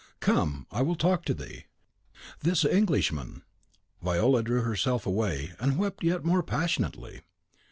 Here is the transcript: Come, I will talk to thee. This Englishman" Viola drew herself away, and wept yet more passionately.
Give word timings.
Come, 0.19 0.65
I 0.71 0.81
will 0.81 0.95
talk 0.95 1.25
to 1.25 1.33
thee. 1.35 1.65
This 2.39 2.65
Englishman" 2.65 3.43
Viola 4.01 4.41
drew 4.41 4.61
herself 4.63 5.05
away, 5.05 5.53
and 5.59 5.77
wept 5.77 6.03
yet 6.03 6.25
more 6.25 6.41
passionately. 6.41 7.21